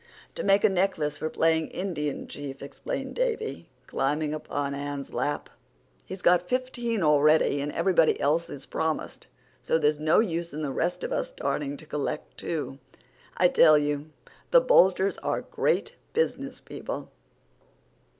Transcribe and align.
"To 0.33 0.43
make 0.43 0.63
a 0.63 0.69
necklace 0.69 1.17
for 1.17 1.29
playing 1.29 1.67
Indian 1.67 2.27
Chief," 2.27 2.63
explained 2.63 3.13
Davy, 3.13 3.69
climbing 3.85 4.33
upon 4.33 4.73
Anne's 4.73 5.13
lap. 5.13 5.47
"He's 6.05 6.23
got 6.23 6.49
fifteen 6.49 7.03
already, 7.03 7.61
and 7.61 7.71
everybody's 7.71 8.19
else's 8.19 8.65
promised, 8.65 9.27
so 9.61 9.77
there's 9.77 9.99
no 9.99 10.17
use 10.19 10.53
in 10.53 10.63
the 10.63 10.71
rest 10.71 11.03
of 11.03 11.11
us 11.11 11.27
starting 11.27 11.77
to 11.77 11.85
collect, 11.85 12.35
too. 12.39 12.79
I 13.37 13.47
tell 13.47 13.77
you 13.77 14.09
the 14.49 14.59
Boulters 14.59 15.19
are 15.19 15.41
great 15.43 15.93
business 16.13 16.59
people." 16.61 17.11